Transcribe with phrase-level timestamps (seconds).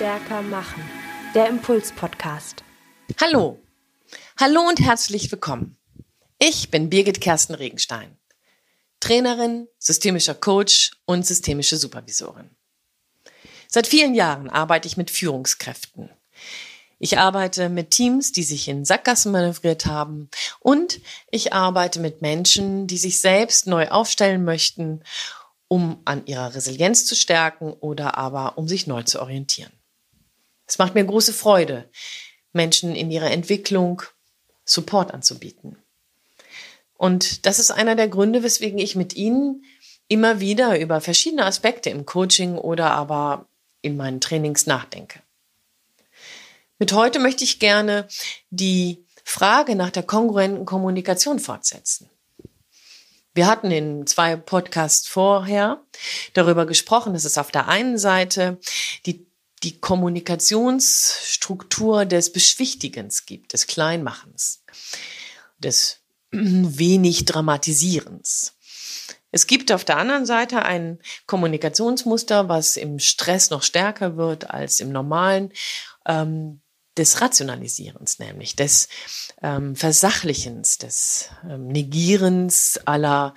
[0.00, 0.82] stärker machen.
[1.34, 2.64] Der Impuls-Podcast.
[3.20, 3.58] Hallo.
[4.38, 5.76] Hallo und herzlich willkommen.
[6.38, 8.16] Ich bin Birgit Kersten Regenstein.
[9.00, 12.48] Trainerin, systemischer Coach und systemische Supervisorin.
[13.68, 16.08] Seit vielen Jahren arbeite ich mit Führungskräften.
[16.98, 20.30] Ich arbeite mit Teams, die sich in Sackgassen manövriert haben
[20.60, 20.98] und
[21.30, 25.02] ich arbeite mit Menschen, die sich selbst neu aufstellen möchten
[25.72, 29.70] um an ihrer Resilienz zu stärken oder aber um sich neu zu orientieren.
[30.70, 31.90] Es macht mir große Freude,
[32.52, 34.02] Menschen in ihrer Entwicklung
[34.64, 35.76] Support anzubieten.
[36.96, 39.64] Und das ist einer der Gründe, weswegen ich mit Ihnen
[40.06, 43.48] immer wieder über verschiedene Aspekte im Coaching oder aber
[43.82, 45.18] in meinen Trainings nachdenke.
[46.78, 48.06] Mit heute möchte ich gerne
[48.50, 52.08] die Frage nach der kongruenten Kommunikation fortsetzen.
[53.34, 55.82] Wir hatten in zwei Podcasts vorher
[56.34, 58.60] darüber gesprochen, dass es auf der einen Seite
[59.04, 59.26] die,
[59.62, 64.64] die Kommunikationsstruktur des Beschwichtigens gibt, des Kleinmachens,
[65.58, 65.98] des
[66.30, 68.54] wenig Dramatisierens.
[69.32, 74.80] Es gibt auf der anderen Seite ein Kommunikationsmuster, was im Stress noch stärker wird als
[74.80, 75.52] im normalen,
[76.06, 76.62] ähm,
[76.96, 78.88] des Rationalisierens, nämlich des
[79.42, 83.34] ähm, Versachlichens, des ähm, Negierens aller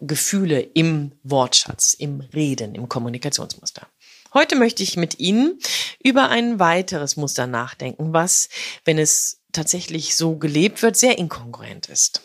[0.00, 3.86] Gefühle im Wortschatz, im Reden, im Kommunikationsmuster.
[4.34, 5.58] Heute möchte ich mit Ihnen
[6.02, 8.48] über ein weiteres Muster nachdenken, was,
[8.84, 12.20] wenn es tatsächlich so gelebt wird, sehr inkongruent ist.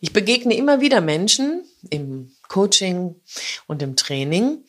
[0.00, 3.20] Ich begegne immer wieder Menschen im Coaching
[3.66, 4.64] und im Training,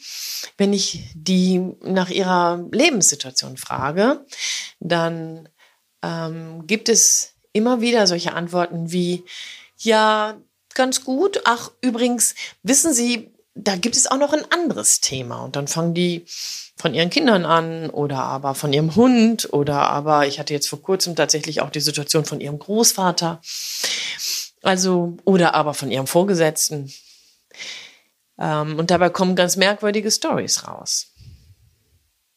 [0.57, 4.25] wenn ich die nach ihrer Lebenssituation frage,
[4.79, 5.49] dann
[6.03, 9.23] ähm, gibt es immer wieder solche Antworten wie,
[9.77, 10.37] ja,
[10.73, 11.41] ganz gut.
[11.45, 15.43] Ach, übrigens, wissen Sie, da gibt es auch noch ein anderes Thema.
[15.43, 16.25] Und dann fangen die
[16.75, 20.81] von ihren Kindern an oder aber von ihrem Hund oder aber ich hatte jetzt vor
[20.81, 23.41] kurzem tatsächlich auch die Situation von ihrem Großvater.
[24.63, 26.91] Also, oder aber von ihrem Vorgesetzten.
[28.39, 31.12] Ähm, und dabei kommen ganz merkwürdige Stories raus.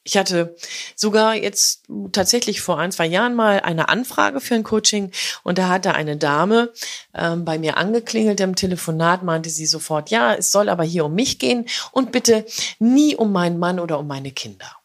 [0.07, 0.55] Ich hatte
[0.95, 5.11] sogar jetzt tatsächlich vor ein, zwei Jahren mal eine Anfrage für ein Coaching
[5.43, 6.73] und da hatte eine Dame
[7.13, 11.15] ähm, bei mir angeklingelt im Telefonat, meinte sie sofort, ja, es soll aber hier um
[11.15, 12.47] mich gehen und bitte
[12.79, 14.77] nie um meinen Mann oder um meine Kinder.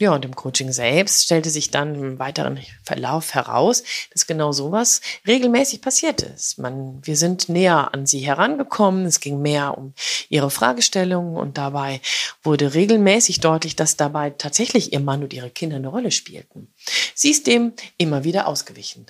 [0.00, 3.82] Ja, und im Coaching selbst stellte sich dann im weiteren Verlauf heraus,
[4.12, 6.58] dass genau sowas regelmäßig passiert ist.
[6.58, 9.94] Man, wir sind näher an sie herangekommen, es ging mehr um
[10.28, 12.00] ihre Fragestellungen und dabei
[12.44, 16.72] wurde regelmäßig deutlich, dass dabei tatsächlich ihr Mann und ihre Kinder eine Rolle spielten.
[17.16, 19.06] Sie ist dem immer wieder ausgewichen.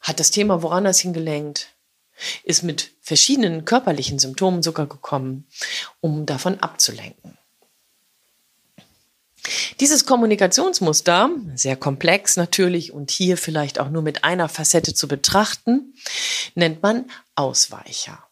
[0.00, 1.68] Hat das Thema woanders hingelenkt,
[2.42, 5.46] ist mit verschiedenen körperlichen Symptomen sogar gekommen,
[6.00, 7.38] um davon abzulenken.
[9.80, 15.94] Dieses Kommunikationsmuster, sehr komplex natürlich und hier vielleicht auch nur mit einer Facette zu betrachten,
[16.54, 18.26] nennt man Ausweicher.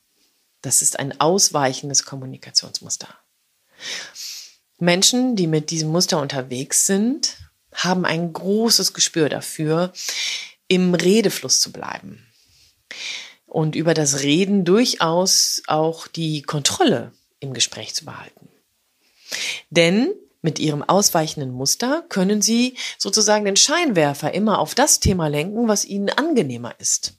[0.62, 3.08] Das ist ein ausweichendes Kommunikationsmuster.
[4.78, 7.36] Menschen, die mit diesem Muster unterwegs sind,
[7.74, 9.92] haben ein großes Gespür dafür,
[10.68, 12.26] im Redefluss zu bleiben
[13.46, 18.48] und über das Reden durchaus auch die Kontrolle im Gespräch zu behalten.
[19.70, 25.68] Denn mit ihrem ausweichenden Muster können sie sozusagen den Scheinwerfer immer auf das Thema lenken,
[25.68, 27.14] was ihnen angenehmer ist.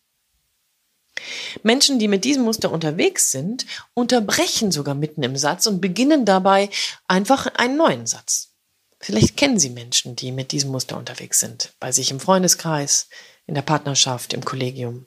[1.64, 6.70] Menschen, die mit diesem Muster unterwegs sind, unterbrechen sogar mitten im Satz und beginnen dabei
[7.08, 8.50] einfach einen neuen Satz.
[9.00, 13.10] Vielleicht kennen Sie Menschen, die mit diesem Muster unterwegs sind, bei sich im Freundeskreis,
[13.46, 15.06] in der Partnerschaft, im Kollegium.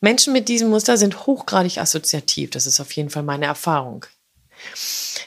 [0.00, 4.06] Menschen mit diesem Muster sind hochgradig assoziativ, das ist auf jeden Fall meine Erfahrung.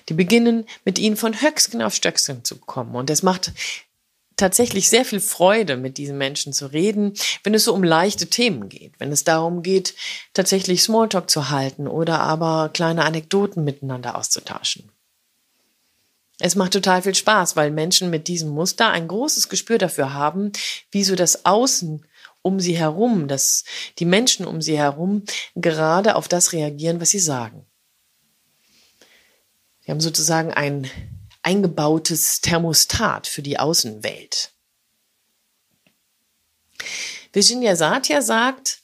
[0.10, 2.96] Die beginnen mit ihnen von Höcksken auf Stöcksken zu kommen.
[2.96, 3.52] Und es macht
[4.42, 7.14] tatsächlich sehr viel Freude, mit diesen Menschen zu reden,
[7.44, 9.94] wenn es so um leichte Themen geht, wenn es darum geht,
[10.34, 14.92] tatsächlich Smalltalk zu halten oder aber kleine Anekdoten miteinander auszutauschen.
[16.40, 20.52] Es macht total viel Spaß, weil Menschen mit diesem Muster ein großes Gespür dafür haben,
[20.90, 22.04] wie so das Außen
[22.42, 23.64] um sie herum, dass
[24.00, 25.24] die Menschen um sie herum
[25.56, 27.68] gerade auf das reagieren, was sie sagen.
[29.92, 30.90] Wir haben sozusagen ein
[31.44, 34.54] eingebautes Thermostat für die Außenwelt.
[37.34, 38.80] Virginia Satya sagt,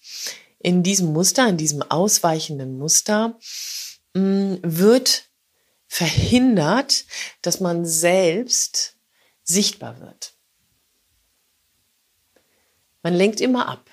[0.60, 3.40] in diesem Muster, in diesem ausweichenden Muster,
[4.16, 5.30] mm, wird
[5.88, 7.06] verhindert,
[7.42, 8.98] dass man selbst
[9.44, 10.34] sichtbar wird.
[13.02, 13.90] Man lenkt immer ab.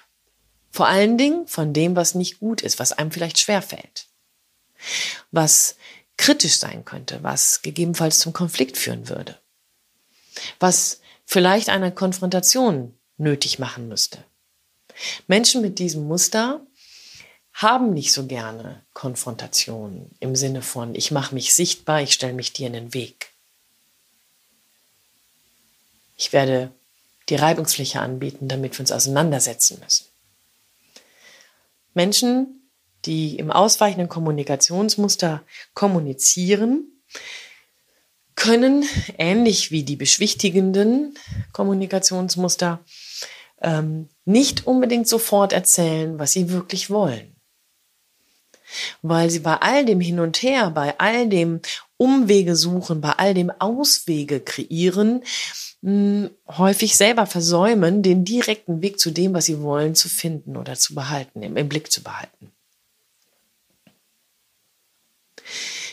[0.72, 4.08] Vor allen Dingen von dem, was nicht gut ist, was einem vielleicht schwerfällt.
[5.31, 5.76] Was
[6.16, 9.38] kritisch sein könnte, was gegebenenfalls zum Konflikt führen würde,
[10.61, 14.25] was vielleicht eine Konfrontation nötig machen müsste.
[15.26, 16.64] Menschen mit diesem Muster
[17.52, 22.52] haben nicht so gerne Konfrontation im Sinne von, ich mache mich sichtbar, ich stelle mich
[22.52, 23.31] dir in den Weg.
[26.17, 26.72] Ich werde
[27.28, 30.06] die Reibungsfläche anbieten, damit wir uns auseinandersetzen müssen.
[31.94, 32.63] Menschen,
[33.06, 35.43] die im ausweichenden Kommunikationsmuster
[35.75, 36.91] kommunizieren,
[38.37, 38.85] können,
[39.17, 41.15] ähnlich wie die beschwichtigenden
[41.53, 42.81] Kommunikationsmuster,
[43.62, 47.37] ähm, nicht unbedingt sofort erzählen, was sie wirklich wollen.
[49.03, 51.61] Weil sie bei all dem Hin und Her, bei all dem
[51.97, 55.23] Umwege suchen, bei all dem Auswege kreieren,
[55.83, 60.75] mh, häufig selber versäumen, den direkten Weg zu dem, was sie wollen, zu finden oder
[60.75, 62.44] zu behalten, im, im Blick zu behalten.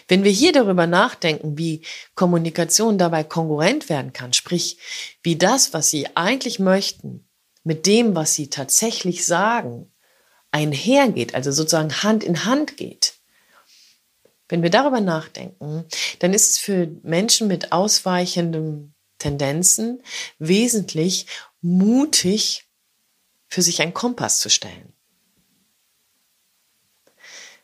[0.07, 1.81] Wenn wir hier darüber nachdenken, wie
[2.15, 4.77] Kommunikation dabei kongruent werden kann, sprich,
[5.23, 7.27] wie das, was Sie eigentlich möchten,
[7.63, 9.91] mit dem, was Sie tatsächlich sagen,
[10.51, 13.15] einhergeht, also sozusagen Hand in Hand geht.
[14.49, 15.85] Wenn wir darüber nachdenken,
[16.19, 20.03] dann ist es für Menschen mit ausweichenden Tendenzen
[20.39, 21.27] wesentlich
[21.61, 22.65] mutig,
[23.47, 24.93] für sich einen Kompass zu stellen.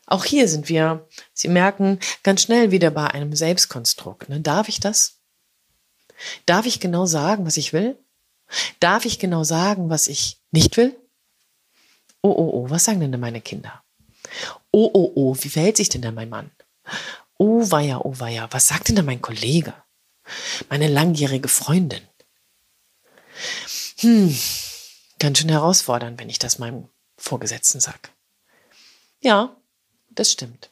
[0.08, 4.30] Auch hier sind wir, Sie merken, ganz schnell wieder bei einem Selbstkonstrukt.
[4.30, 4.40] Ne?
[4.40, 5.20] Darf ich das?
[6.46, 8.00] Darf ich genau sagen, was ich will?
[8.80, 10.96] Darf ich genau sagen, was ich nicht will?
[12.22, 13.84] Oh, oh, oh, was sagen denn da meine Kinder?
[14.72, 16.52] Oh, oh, oh, wie verhält sich denn da mein Mann?
[17.38, 19.74] Oh, weia, oh, weia, was sagt denn da mein Kollege?
[20.70, 22.02] Meine langjährige Freundin?
[23.98, 24.38] Hm,
[25.20, 26.88] ganz schön herausfordernd, wenn ich das meinem
[27.18, 28.12] Vorgesetzten sag.
[29.22, 29.56] Ja,
[30.20, 30.72] das stimmt.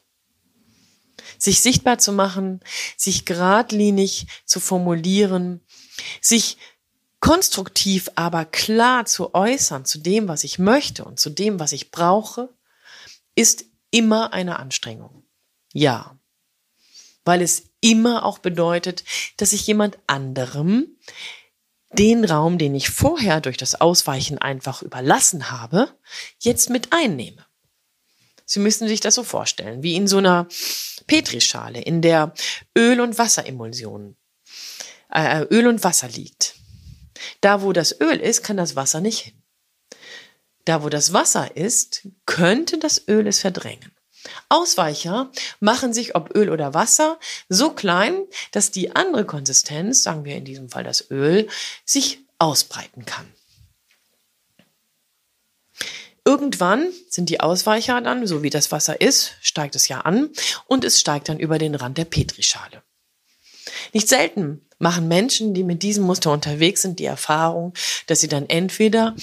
[1.38, 2.60] Sich sichtbar zu machen,
[2.96, 5.60] sich geradlinig zu formulieren,
[6.20, 6.56] sich
[7.20, 11.90] konstruktiv aber klar zu äußern zu dem, was ich möchte und zu dem, was ich
[11.90, 12.54] brauche,
[13.34, 15.24] ist immer eine Anstrengung.
[15.72, 16.18] Ja,
[17.24, 19.04] weil es immer auch bedeutet,
[19.36, 20.96] dass ich jemand anderem
[21.92, 25.96] den Raum, den ich vorher durch das Ausweichen einfach überlassen habe,
[26.38, 27.45] jetzt mit einnehme.
[28.46, 30.46] Sie müssen sich das so vorstellen, wie in so einer
[31.06, 32.32] Petrischale, in der
[32.76, 34.16] Öl- und Wasserimulsion,
[35.12, 36.54] äh, Öl und Wasser liegt.
[37.40, 39.42] Da, wo das Öl ist, kann das Wasser nicht hin.
[40.64, 43.92] Da, wo das Wasser ist, könnte das Öl es verdrängen.
[44.48, 47.18] Ausweicher machen sich, ob Öl oder Wasser,
[47.48, 51.48] so klein, dass die andere Konsistenz, sagen wir in diesem Fall das Öl,
[51.84, 53.32] sich ausbreiten kann.
[56.26, 60.30] Irgendwann sind die Ausweicher dann, so wie das Wasser ist, steigt es ja an
[60.66, 62.82] und es steigt dann über den Rand der Petrischale.
[63.92, 67.74] Nicht selten machen Menschen, die mit diesem Muster unterwegs sind, die Erfahrung,
[68.08, 69.14] dass sie dann entweder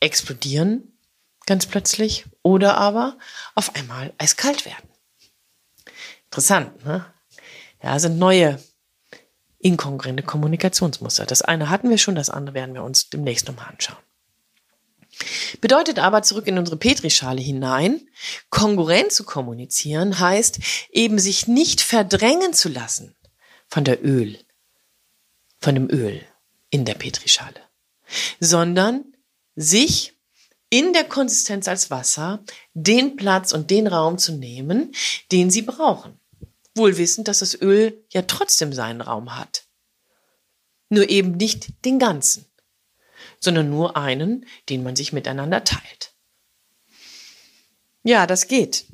[0.00, 0.98] explodieren,
[1.46, 3.16] ganz plötzlich, oder aber
[3.54, 4.88] auf einmal eiskalt werden.
[6.26, 7.06] Interessant, ne?
[7.82, 8.62] Ja, sind neue
[9.58, 11.24] inkongruente Kommunikationsmuster.
[11.24, 13.96] Das eine hatten wir schon, das andere werden wir uns demnächst nochmal anschauen.
[15.60, 18.08] Bedeutet aber zurück in unsere Petrischale hinein,
[18.50, 20.60] kongruent zu kommunizieren heißt
[20.90, 23.14] eben sich nicht verdrängen zu lassen
[23.68, 24.38] von der Öl,
[25.60, 26.24] von dem Öl
[26.70, 27.60] in der Petrischale,
[28.40, 29.04] sondern
[29.56, 30.14] sich
[30.70, 32.42] in der Konsistenz als Wasser
[32.74, 34.94] den Platz und den Raum zu nehmen,
[35.32, 36.18] den sie brauchen.
[36.76, 39.64] Wohl wissend, dass das Öl ja trotzdem seinen Raum hat.
[40.88, 42.46] Nur eben nicht den ganzen
[43.40, 46.14] sondern nur einen, den man sich miteinander teilt.
[48.02, 48.86] Ja, das geht.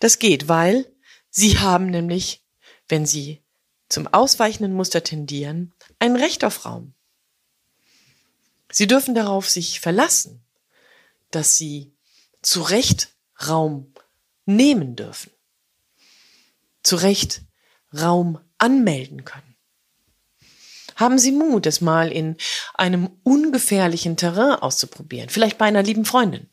[0.00, 0.86] Das geht, weil
[1.30, 2.44] sie haben nämlich,
[2.88, 3.42] wenn sie
[3.88, 6.94] zum ausweichenden Muster tendieren, ein Recht auf Raum.
[8.70, 10.44] Sie dürfen darauf sich verlassen,
[11.30, 11.94] dass sie
[12.42, 13.14] zu Recht
[13.46, 13.92] Raum
[14.44, 15.30] nehmen dürfen,
[16.82, 17.42] zu Recht
[17.94, 19.47] Raum anmelden können.
[20.98, 22.36] Haben Sie Mut, es mal in
[22.74, 25.28] einem ungefährlichen Terrain auszuprobieren.
[25.28, 26.50] Vielleicht bei einer lieben Freundin.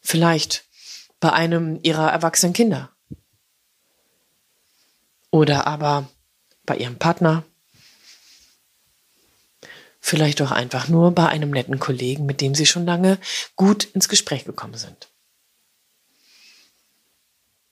[0.00, 0.64] Vielleicht
[1.20, 2.90] bei einem Ihrer erwachsenen Kinder.
[5.30, 6.08] Oder aber
[6.64, 7.44] bei Ihrem Partner.
[10.00, 13.18] Vielleicht auch einfach nur bei einem netten Kollegen, mit dem Sie schon lange
[13.54, 15.10] gut ins Gespräch gekommen sind.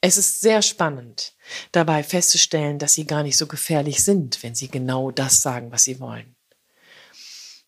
[0.04, 1.32] Es ist sehr spannend,
[1.70, 5.84] dabei festzustellen, dass sie gar nicht so gefährlich sind, wenn sie genau das sagen, was
[5.84, 6.34] sie wollen.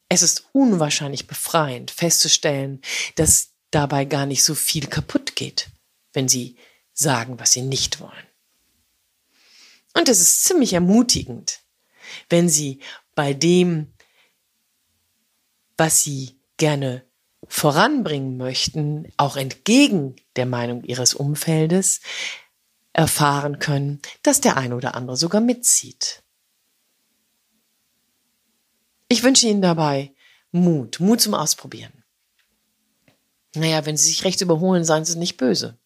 [0.08, 2.82] Es ist unwahrscheinlich befreiend festzustellen,
[3.14, 5.68] dass dabei gar nicht so viel kaputt geht,
[6.12, 6.56] wenn sie
[6.92, 8.26] sagen, was sie nicht wollen.
[9.96, 11.60] Und es ist ziemlich ermutigend,
[12.28, 12.80] wenn sie
[13.14, 13.94] bei dem,
[15.76, 17.06] was sie gerne
[17.48, 22.00] voranbringen möchten, auch entgegen der Meinung ihres Umfeldes,
[22.92, 26.22] erfahren können, dass der eine oder andere sogar mitzieht.
[29.08, 30.12] Ich wünsche Ihnen dabei
[30.52, 32.04] Mut, Mut zum Ausprobieren.
[33.54, 35.78] Naja, wenn Sie sich rechts überholen, seien Sie nicht böse.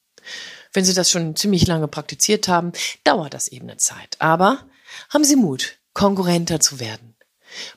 [0.72, 2.72] Wenn Sie das schon ziemlich lange praktiziert haben,
[3.04, 4.16] dauert das eben eine Zeit.
[4.20, 4.66] Aber
[5.10, 7.14] haben Sie Mut, konkurrenter zu werden.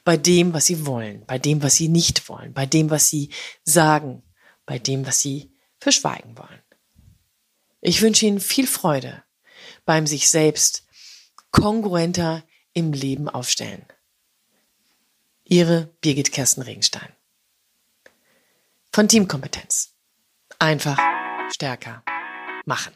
[0.03, 3.29] Bei dem, was Sie wollen, bei dem, was Sie nicht wollen, bei dem, was Sie
[3.63, 4.23] sagen,
[4.65, 6.61] bei dem, was Sie verschweigen wollen.
[7.81, 9.23] Ich wünsche Ihnen viel Freude
[9.85, 10.85] beim sich selbst
[11.51, 13.85] kongruenter im Leben aufstellen.
[15.43, 17.09] Ihre Birgit Kersten Regenstein.
[18.93, 19.93] Von Teamkompetenz.
[20.59, 20.97] Einfach
[21.51, 22.03] stärker
[22.65, 22.95] machen.